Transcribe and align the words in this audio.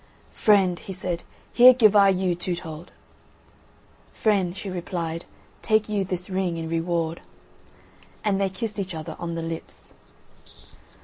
"Friend," 0.33 0.79
he 0.79 0.93
said, 0.93 1.21
"here 1.53 1.73
give 1.75 1.95
I 1.95 2.09
you 2.09 2.33
Toothold." 2.35 2.87
"Friend," 4.15 4.57
she 4.57 4.67
replied, 4.67 5.25
"take 5.61 5.87
you 5.89 6.03
this 6.03 6.27
ring 6.27 6.57
in 6.57 6.67
reward." 6.69 7.21
And 8.23 8.41
they 8.41 8.49
kissed 8.49 8.79
each 8.79 8.95
other 8.95 9.15
on 9.19 9.35
the 9.35 9.43
lips. 9.43 9.93